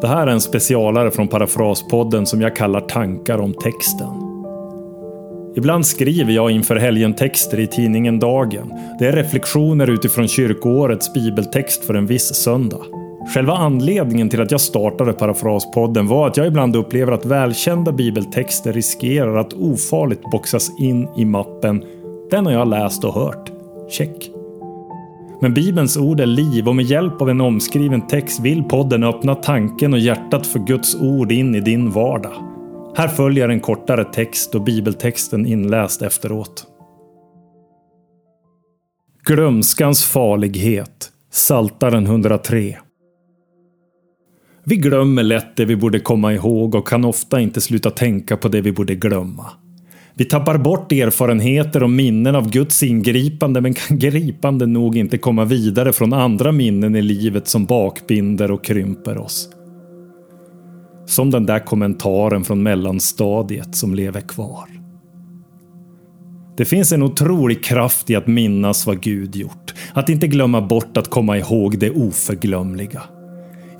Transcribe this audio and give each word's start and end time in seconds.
Det 0.00 0.08
här 0.08 0.26
är 0.26 0.30
en 0.30 0.40
specialare 0.40 1.10
från 1.10 1.28
Parafraspodden 1.28 2.26
som 2.26 2.40
jag 2.40 2.56
kallar 2.56 2.80
Tankar 2.80 3.38
om 3.38 3.54
texten. 3.54 4.08
Ibland 5.56 5.86
skriver 5.86 6.32
jag 6.32 6.50
inför 6.50 6.76
helgen 6.76 7.14
texter 7.14 7.60
i 7.60 7.66
tidningen 7.66 8.18
Dagen. 8.18 8.72
Det 8.98 9.06
är 9.06 9.12
reflektioner 9.12 9.90
utifrån 9.90 10.28
kyrkoårets 10.28 11.14
bibeltext 11.14 11.84
för 11.84 11.94
en 11.94 12.06
viss 12.06 12.34
söndag. 12.34 12.80
Själva 13.34 13.52
anledningen 13.52 14.28
till 14.28 14.42
att 14.42 14.50
jag 14.50 14.60
startade 14.60 15.12
Parafraspodden 15.12 16.06
var 16.06 16.26
att 16.26 16.36
jag 16.36 16.46
ibland 16.46 16.76
upplever 16.76 17.12
att 17.12 17.26
välkända 17.26 17.92
bibeltexter 17.92 18.72
riskerar 18.72 19.36
att 19.36 19.52
ofarligt 19.52 20.30
boxas 20.32 20.70
in 20.80 21.08
i 21.16 21.24
mappen 21.24 21.84
“Den 22.30 22.46
har 22.46 22.52
jag 22.52 22.68
läst 22.68 23.04
och 23.04 23.14
hört. 23.14 23.50
Check”. 23.90 24.39
Men 25.42 25.54
Bibelns 25.54 25.96
ord 25.96 26.20
är 26.20 26.26
liv 26.26 26.68
och 26.68 26.76
med 26.76 26.84
hjälp 26.84 27.22
av 27.22 27.30
en 27.30 27.40
omskriven 27.40 28.06
text 28.06 28.40
vill 28.40 28.64
podden 28.64 29.04
öppna 29.04 29.34
tanken 29.34 29.92
och 29.92 29.98
hjärtat 29.98 30.46
för 30.46 30.58
Guds 30.58 30.94
ord 30.94 31.32
in 31.32 31.54
i 31.54 31.60
din 31.60 31.90
vardag. 31.90 32.32
Här 32.96 33.08
följer 33.08 33.48
en 33.48 33.60
kortare 33.60 34.04
text 34.04 34.54
och 34.54 34.62
bibeltexten 34.62 35.46
inläst 35.46 36.02
efteråt. 36.02 36.66
Glömskans 39.24 40.04
farlighet 40.04 41.12
Saltaren 41.30 42.06
103 42.06 42.78
Vi 44.64 44.76
glömmer 44.76 45.22
lätt 45.22 45.56
det 45.56 45.64
vi 45.64 45.76
borde 45.76 46.00
komma 46.00 46.32
ihåg 46.32 46.74
och 46.74 46.88
kan 46.88 47.04
ofta 47.04 47.40
inte 47.40 47.60
sluta 47.60 47.90
tänka 47.90 48.36
på 48.36 48.48
det 48.48 48.60
vi 48.60 48.72
borde 48.72 48.94
glömma. 48.94 49.46
Vi 50.20 50.26
tappar 50.26 50.58
bort 50.58 50.92
erfarenheter 50.92 51.82
och 51.82 51.90
minnen 51.90 52.34
av 52.34 52.50
Guds 52.50 52.82
ingripande 52.82 53.60
men 53.60 53.74
kan 53.74 53.98
gripande 53.98 54.66
nog 54.66 54.96
inte 54.96 55.18
komma 55.18 55.44
vidare 55.44 55.92
från 55.92 56.12
andra 56.12 56.52
minnen 56.52 56.96
i 56.96 57.02
livet 57.02 57.48
som 57.48 57.64
bakbinder 57.64 58.50
och 58.50 58.64
krymper 58.64 59.18
oss. 59.18 59.48
Som 61.06 61.30
den 61.30 61.46
där 61.46 61.58
kommentaren 61.58 62.44
från 62.44 62.62
mellanstadiet 62.62 63.74
som 63.74 63.94
lever 63.94 64.20
kvar. 64.20 64.68
Det 66.56 66.64
finns 66.64 66.92
en 66.92 67.02
otrolig 67.02 67.64
kraft 67.64 68.10
i 68.10 68.16
att 68.16 68.26
minnas 68.26 68.86
vad 68.86 69.02
Gud 69.02 69.36
gjort. 69.36 69.74
Att 69.92 70.08
inte 70.08 70.26
glömma 70.26 70.60
bort 70.60 70.96
att 70.96 71.10
komma 71.10 71.38
ihåg 71.38 71.78
det 71.78 71.90
oförglömliga. 71.90 73.02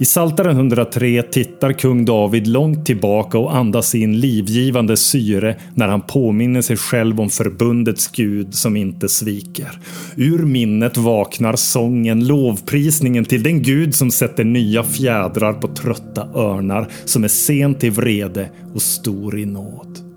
I 0.00 0.04
Saltaren 0.04 0.56
103 0.56 1.22
tittar 1.22 1.72
kung 1.72 2.04
David 2.04 2.46
långt 2.46 2.86
tillbaka 2.86 3.38
och 3.38 3.56
andas 3.56 3.94
in 3.94 4.20
livgivande 4.20 4.96
syre 4.96 5.56
när 5.74 5.88
han 5.88 6.00
påminner 6.00 6.62
sig 6.62 6.76
själv 6.76 7.20
om 7.20 7.30
förbundets 7.30 8.08
Gud 8.08 8.54
som 8.54 8.76
inte 8.76 9.08
sviker. 9.08 9.80
Ur 10.16 10.38
minnet 10.38 10.96
vaknar 10.96 11.56
sången, 11.56 12.26
lovprisningen 12.26 13.24
till 13.24 13.42
den 13.42 13.62
Gud 13.62 13.94
som 13.94 14.10
sätter 14.10 14.44
nya 14.44 14.84
fjädrar 14.84 15.52
på 15.52 15.68
trötta 15.68 16.28
örnar, 16.34 16.88
som 17.04 17.24
är 17.24 17.28
sen 17.28 17.74
till 17.74 17.90
vrede 17.90 18.50
och 18.74 18.82
stor 18.82 19.38
i 19.38 19.46
nåd. 19.46 20.09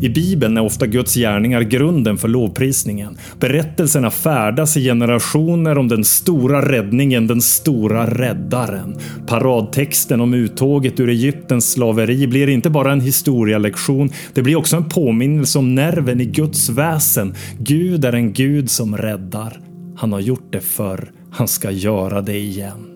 I 0.00 0.08
Bibeln 0.08 0.56
är 0.56 0.62
ofta 0.62 0.86
Guds 0.86 1.14
gärningar 1.14 1.60
grunden 1.60 2.18
för 2.18 2.28
lovprisningen. 2.28 3.18
Berättelserna 3.40 4.10
färdas 4.10 4.76
i 4.76 4.84
generationer 4.84 5.78
om 5.78 5.88
den 5.88 6.04
stora 6.04 6.72
räddningen, 6.72 7.26
den 7.26 7.40
stora 7.40 8.06
räddaren. 8.06 8.96
Paradtexten 9.26 10.20
om 10.20 10.34
uttåget 10.34 11.00
ur 11.00 11.08
Egyptens 11.08 11.72
slaveri 11.72 12.26
blir 12.26 12.48
inte 12.48 12.70
bara 12.70 12.92
en 12.92 13.00
historialektion, 13.00 14.10
det 14.34 14.42
blir 14.42 14.56
också 14.56 14.76
en 14.76 14.88
påminnelse 14.88 15.58
om 15.58 15.74
nerven 15.74 16.20
i 16.20 16.24
Guds 16.24 16.68
väsen. 16.68 17.34
Gud 17.58 18.04
är 18.04 18.12
en 18.12 18.32
Gud 18.32 18.70
som 18.70 18.96
räddar. 18.96 19.60
Han 19.96 20.12
har 20.12 20.20
gjort 20.20 20.52
det 20.52 20.60
förr, 20.60 21.10
han 21.30 21.48
ska 21.48 21.70
göra 21.70 22.20
det 22.20 22.38
igen. 22.38 22.93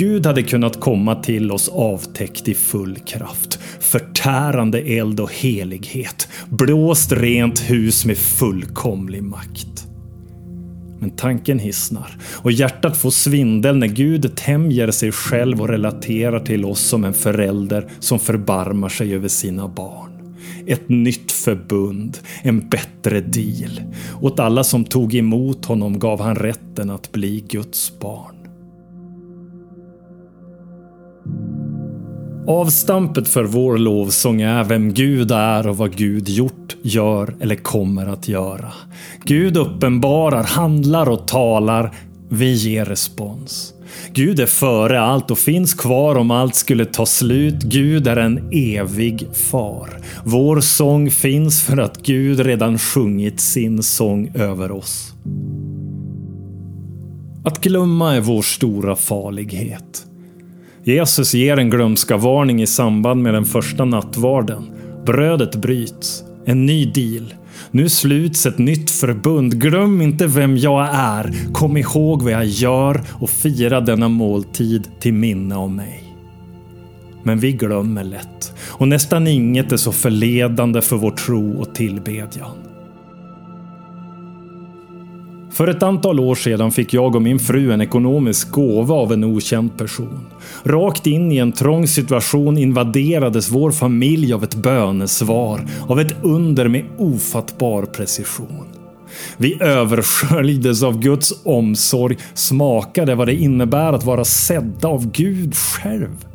Gud 0.00 0.26
hade 0.26 0.42
kunnat 0.42 0.80
komma 0.80 1.14
till 1.14 1.52
oss 1.52 1.68
avtäckt 1.68 2.48
i 2.48 2.54
full 2.54 2.96
kraft. 2.96 3.58
Förtärande 3.80 4.80
eld 4.80 5.20
och 5.20 5.32
helighet. 5.32 6.28
Blåst 6.48 7.12
rent 7.12 7.70
hus 7.70 8.04
med 8.04 8.18
fullkomlig 8.18 9.22
makt. 9.22 9.86
Men 10.98 11.10
tanken 11.10 11.58
hissnar 11.58 12.18
och 12.36 12.52
hjärtat 12.52 12.96
får 12.96 13.10
svindel 13.10 13.76
när 13.76 13.86
Gud 13.86 14.36
tämjer 14.36 14.90
sig 14.90 15.12
själv 15.12 15.60
och 15.60 15.68
relaterar 15.68 16.40
till 16.40 16.64
oss 16.64 16.80
som 16.80 17.04
en 17.04 17.14
förälder 17.14 17.90
som 17.98 18.18
förbarmar 18.18 18.88
sig 18.88 19.14
över 19.14 19.28
sina 19.28 19.68
barn. 19.68 20.10
Ett 20.66 20.88
nytt 20.88 21.32
förbund, 21.32 22.18
en 22.42 22.68
bättre 22.68 23.20
deal. 23.20 23.80
Åt 24.20 24.40
alla 24.40 24.64
som 24.64 24.84
tog 24.84 25.14
emot 25.14 25.64
honom 25.64 25.98
gav 25.98 26.20
han 26.20 26.36
rätten 26.36 26.90
att 26.90 27.12
bli 27.12 27.44
Guds 27.48 27.98
barn. 27.98 28.39
Avstampet 32.46 33.28
för 33.28 33.44
vår 33.44 33.78
lovsång 33.78 34.40
är 34.40 34.64
vem 34.64 34.94
Gud 34.94 35.30
är 35.30 35.66
och 35.66 35.76
vad 35.76 35.96
Gud 35.96 36.28
gjort, 36.28 36.76
gör 36.82 37.34
eller 37.40 37.54
kommer 37.56 38.06
att 38.06 38.28
göra. 38.28 38.72
Gud 39.24 39.56
uppenbarar, 39.56 40.44
handlar 40.44 41.08
och 41.08 41.28
talar. 41.28 41.94
Vi 42.28 42.52
ger 42.52 42.84
respons. 42.84 43.74
Gud 44.12 44.40
är 44.40 44.46
före 44.46 45.00
allt 45.00 45.30
och 45.30 45.38
finns 45.38 45.74
kvar 45.74 46.16
om 46.16 46.30
allt 46.30 46.54
skulle 46.54 46.84
ta 46.84 47.06
slut. 47.06 47.62
Gud 47.62 48.06
är 48.06 48.16
en 48.16 48.50
evig 48.52 49.26
far. 49.32 49.90
Vår 50.24 50.60
sång 50.60 51.10
finns 51.10 51.62
för 51.62 51.78
att 51.78 52.02
Gud 52.02 52.40
redan 52.40 52.78
sjungit 52.78 53.40
sin 53.40 53.82
sång 53.82 54.32
över 54.34 54.70
oss. 54.70 55.12
Att 57.44 57.60
glömma 57.60 58.14
är 58.14 58.20
vår 58.20 58.42
stora 58.42 58.96
farlighet. 58.96 60.06
Jesus 60.84 61.34
ger 61.34 61.56
en 61.56 61.70
glömska 61.70 62.16
varning 62.16 62.62
i 62.62 62.66
samband 62.66 63.22
med 63.22 63.34
den 63.34 63.44
första 63.44 63.84
nattvarden. 63.84 64.70
Brödet 65.06 65.56
bryts. 65.56 66.24
En 66.44 66.66
ny 66.66 66.84
deal. 66.84 67.34
Nu 67.70 67.88
sluts 67.88 68.46
ett 68.46 68.58
nytt 68.58 68.90
förbund. 68.90 69.60
Glöm 69.60 70.02
inte 70.02 70.26
vem 70.26 70.56
jag 70.56 70.88
är. 70.92 71.52
Kom 71.52 71.76
ihåg 71.76 72.22
vad 72.22 72.32
jag 72.32 72.46
gör 72.46 73.02
och 73.12 73.30
fira 73.30 73.80
denna 73.80 74.08
måltid 74.08 74.88
till 75.00 75.14
minne 75.14 75.56
av 75.56 75.70
mig. 75.70 76.04
Men 77.22 77.38
vi 77.38 77.52
glömmer 77.52 78.04
lätt 78.04 78.52
och 78.68 78.88
nästan 78.88 79.26
inget 79.26 79.72
är 79.72 79.76
så 79.76 79.92
förledande 79.92 80.80
för 80.80 80.96
vår 80.96 81.10
tro 81.10 81.60
och 81.60 81.74
tillbedjan. 81.74 82.69
För 85.60 85.68
ett 85.68 85.82
antal 85.82 86.20
år 86.20 86.34
sedan 86.34 86.70
fick 86.70 86.94
jag 86.94 87.16
och 87.16 87.22
min 87.22 87.38
fru 87.38 87.72
en 87.72 87.80
ekonomisk 87.80 88.50
gåva 88.50 88.94
av 88.94 89.12
en 89.12 89.24
okänd 89.24 89.78
person. 89.78 90.26
Rakt 90.64 91.06
in 91.06 91.32
i 91.32 91.38
en 91.38 91.52
trång 91.52 91.86
situation 91.86 92.58
invaderades 92.58 93.50
vår 93.50 93.70
familj 93.70 94.32
av 94.32 94.44
ett 94.44 94.54
bönesvar, 94.54 95.60
av 95.88 96.00
ett 96.00 96.14
under 96.22 96.68
med 96.68 96.84
ofattbar 96.98 97.82
precision. 97.82 98.66
Vi 99.36 99.62
översköljdes 99.62 100.82
av 100.82 101.00
Guds 101.00 101.40
omsorg, 101.44 102.16
smakade 102.34 103.14
vad 103.14 103.28
det 103.28 103.34
innebär 103.34 103.92
att 103.92 104.04
vara 104.04 104.24
sedda 104.24 104.88
av 104.88 105.10
Gud 105.12 105.54
själv. 105.54 106.26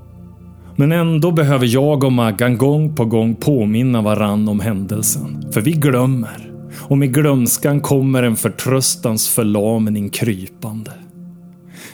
Men 0.76 0.92
ändå 0.92 1.32
behöver 1.32 1.66
jag 1.66 2.04
och 2.04 2.14
Maggan 2.14 2.58
gång 2.58 2.96
på 2.96 3.06
gång 3.06 3.36
påminna 3.36 4.02
varann 4.02 4.48
om 4.48 4.60
händelsen, 4.60 5.46
för 5.52 5.62
vi 5.62 5.72
glömmer 5.72 6.55
och 6.88 6.98
med 6.98 7.14
glömskan 7.14 7.82
kommer 7.82 8.24
en 8.24 8.36
förtröstans 8.36 9.30
förlamning 9.30 10.10
krypande. 10.10 10.92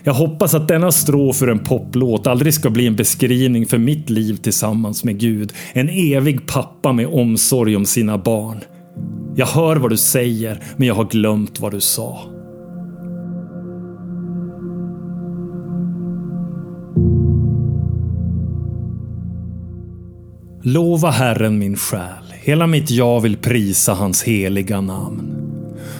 Jag 0.03 0.13
hoppas 0.13 0.53
att 0.53 0.67
denna 0.67 0.91
strof 0.91 1.41
ur 1.41 1.49
en 1.49 1.59
poplåt 1.59 2.27
aldrig 2.27 2.53
ska 2.53 2.69
bli 2.69 2.87
en 2.87 2.95
beskrivning 2.95 3.65
för 3.65 3.77
mitt 3.77 4.09
liv 4.09 4.35
tillsammans 4.35 5.03
med 5.03 5.19
Gud. 5.19 5.53
En 5.73 5.89
evig 5.89 6.47
pappa 6.47 6.93
med 6.93 7.07
omsorg 7.07 7.75
om 7.75 7.85
sina 7.85 8.17
barn. 8.17 8.59
Jag 9.35 9.45
hör 9.45 9.75
vad 9.75 9.89
du 9.89 9.97
säger, 9.97 10.63
men 10.77 10.87
jag 10.87 10.95
har 10.95 11.05
glömt 11.05 11.59
vad 11.59 11.71
du 11.71 11.81
sa. 11.81 12.30
Lova 20.63 21.09
Herren 21.09 21.59
min 21.59 21.77
själ. 21.77 22.33
Hela 22.41 22.67
mitt 22.67 22.91
jag 22.91 23.21
vill 23.21 23.37
prisa 23.37 23.93
hans 23.93 24.23
heliga 24.23 24.81
namn. 24.81 25.37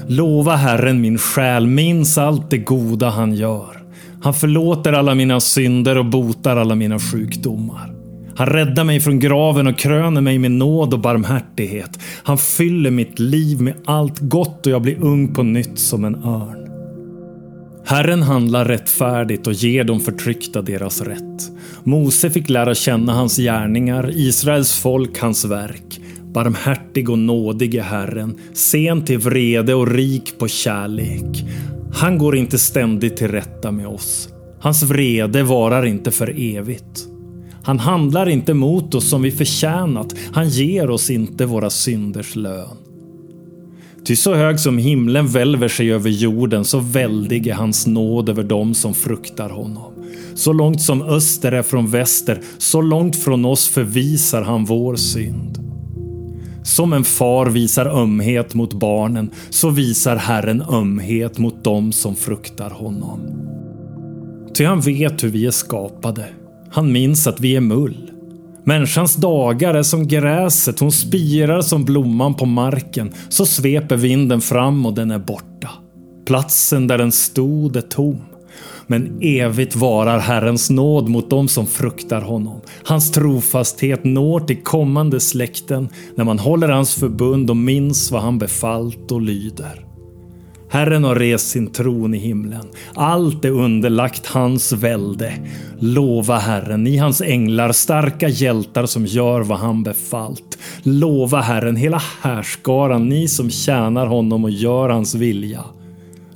Lova 0.08 0.56
Herren 0.56 1.02
min 1.02 1.18
själ, 1.18 1.68
minns 1.68 2.18
allt 2.18 2.50
det 2.50 2.58
goda 2.58 3.10
han 3.10 3.34
gör. 3.34 3.84
Han 4.22 4.34
förlåter 4.34 4.94
alla 4.94 5.16
mina 5.16 5.40
synder 5.40 5.98
och 5.98 6.06
botar 6.06 6.58
alla 6.58 6.76
mina 6.76 7.00
sjukdomar. 7.00 7.94
Han 8.36 8.48
räddar 8.48 8.84
mig 8.84 9.00
från 9.00 9.20
graven 9.20 9.68
och 9.68 9.78
kröner 9.78 10.22
mig 10.22 10.40
med 10.40 10.52
nåd 10.52 10.94
och 10.94 11.00
barmhärtighet. 11.00 12.00
Han 12.24 12.38
fyller 12.38 12.92
mitt 12.92 13.20
liv 13.20 13.62
med 13.62 13.74
allt 13.86 14.20
gott 14.20 14.66
och 14.66 14.74
jag 14.74 14.82
blir 14.82 15.04
ung 15.04 15.34
på 15.34 15.44
nytt 15.44 15.80
som 15.80 16.06
en 16.06 16.16
örn. 16.16 16.61
Herren 17.86 18.22
handlar 18.22 18.66
rättfärdigt 18.66 19.48
och 19.48 19.54
ger 19.54 19.84
de 19.84 20.00
förtryckta 20.00 20.62
deras 20.62 21.02
rätt. 21.02 21.52
Mose 21.84 22.30
fick 22.30 22.50
lära 22.50 22.76
känna 22.76 23.14
hans 23.14 23.38
gärningar, 23.38 24.12
Israels 24.14 24.80
folk 24.80 25.20
hans 25.20 25.46
verk. 25.46 26.02
Barmhärtig 26.34 27.10
och 27.10 27.20
nådig 27.20 27.76
är 27.76 27.84
Herren, 27.84 28.38
sen 28.54 29.06
till 29.06 29.18
vrede 29.18 29.74
och 29.74 29.88
rik 29.88 30.40
på 30.40 30.48
kärlek. 30.48 31.46
Han 31.94 32.18
går 32.18 32.36
inte 32.36 32.60
ständigt 32.60 33.18
till 33.18 33.28
rätta 33.28 33.72
med 33.72 33.88
oss. 33.88 34.30
Hans 34.60 34.84
vrede 34.84 35.44
varar 35.44 35.86
inte 35.86 36.12
för 36.12 36.56
evigt. 36.58 37.08
Han 37.64 37.80
handlar 37.80 38.30
inte 38.30 38.54
mot 38.54 38.96
oss 38.96 39.10
som 39.10 39.22
vi 39.22 39.32
förtjänat. 39.32 40.16
Han 40.34 40.50
ger 40.50 40.90
oss 40.90 41.10
inte 41.10 41.46
våra 41.46 41.70
synders 41.70 42.36
lön. 42.36 42.78
Ty 44.06 44.16
så 44.16 44.34
hög 44.34 44.60
som 44.60 44.78
himlen 44.78 45.28
välver 45.28 45.68
sig 45.68 45.94
över 45.94 46.10
jorden, 46.10 46.66
så 46.66 46.80
väldig 46.80 47.48
är 47.48 47.54
hans 47.54 47.88
nåd 47.88 48.30
över 48.30 48.44
dem 48.44 48.74
som 48.74 48.94
fruktar 48.94 49.50
honom. 49.50 49.94
Så 50.36 50.54
långt 50.54 50.82
som 50.82 51.02
öster 51.02 51.52
är 51.52 51.64
från 51.64 51.92
väster, 51.92 52.42
så 52.58 52.82
långt 52.82 53.16
från 53.16 53.46
oss 53.46 53.68
förvisar 53.68 54.42
han 54.42 54.66
vår 54.66 54.96
synd. 54.96 55.58
Som 56.64 56.94
en 56.94 57.04
far 57.04 57.46
visar 57.46 57.86
ömhet 57.86 58.54
mot 58.54 58.74
barnen, 58.74 59.32
så 59.50 59.70
visar 59.70 60.16
Herren 60.16 60.62
ömhet 60.62 61.38
mot 61.38 61.64
dem 61.64 61.92
som 61.92 62.16
fruktar 62.16 62.70
honom. 62.70 63.20
Ty 64.54 64.66
han 64.66 64.82
vet 64.82 65.24
hur 65.24 65.30
vi 65.30 65.46
är 65.46 65.52
skapade. 65.52 66.26
Han 66.70 66.92
minns 66.92 67.28
att 67.28 67.40
vi 67.40 67.56
är 67.56 67.62
mull. 67.62 68.11
Människans 68.64 69.16
dagar 69.16 69.74
är 69.74 69.84
som 69.84 70.08
gräset, 70.08 70.80
hon 70.80 70.92
spirar 70.92 71.62
som 71.62 71.86
blomman 71.86 72.34
på 72.34 72.46
marken. 72.46 73.14
Så 73.30 73.46
sveper 73.46 73.96
vinden 73.96 74.42
fram 74.42 74.86
och 74.86 74.94
den 74.94 75.12
är 75.12 75.20
borta. 75.20 75.70
Platsen 76.26 76.88
där 76.88 76.98
den 76.98 77.12
stod 77.12 77.76
är 77.76 77.82
tom. 77.82 78.22
Men 78.88 79.18
evigt 79.22 79.76
varar 79.76 80.20
Herrens 80.20 80.70
nåd 80.70 81.10
mot 81.10 81.30
dem 81.30 81.48
som 81.48 81.68
fruktar 81.68 82.22
honom. 82.22 82.62
Hans 82.84 83.12
trofasthet 83.12 84.04
når 84.04 84.40
till 84.40 84.64
kommande 84.64 85.20
släkten 85.20 85.90
när 86.16 86.24
man 86.24 86.40
håller 86.40 86.70
hans 86.70 86.96
förbund 86.96 87.50
och 87.50 87.58
minns 87.58 88.12
vad 88.12 88.22
han 88.22 88.40
befallt 88.40 89.12
och 89.12 89.22
lyder. 89.22 89.91
Herren 90.72 91.04
har 91.04 91.16
rest 91.16 91.48
sin 91.48 91.68
tron 91.68 92.14
i 92.14 92.18
himlen. 92.18 92.66
Allt 92.96 93.46
är 93.46 93.50
underlagt 93.50 94.26
hans 94.26 94.72
välde. 94.72 95.34
Lova 95.80 96.38
Herren, 96.38 96.84
ni 96.84 96.98
hans 96.98 97.22
änglar, 97.22 97.72
starka 97.72 98.28
hjältar 98.28 98.86
som 98.86 99.06
gör 99.06 99.42
vad 99.42 99.58
han 99.58 99.84
befallt. 99.84 100.58
Lova 100.84 101.42
Herren, 101.42 101.76
hela 101.76 102.02
härskaran, 102.22 103.10
ni 103.10 103.28
som 103.28 103.50
tjänar 103.50 104.06
honom 104.06 104.44
och 104.44 104.52
gör 104.52 104.90
hans 104.90 105.16
vilja. 105.16 105.64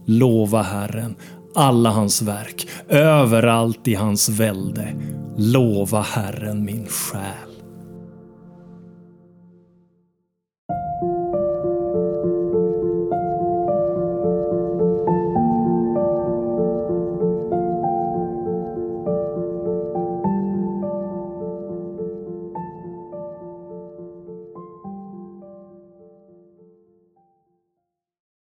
Lova 0.05 0.61
Herren, 0.61 1.15
alla 1.55 1.89
hans 1.89 2.21
verk, 2.21 2.67
överallt 2.89 3.87
i 3.87 3.93
hans 3.93 4.29
välde. 4.29 4.95
Lova 5.37 6.01
Herren 6.01 6.65
min 6.65 6.85
själ. 6.85 7.54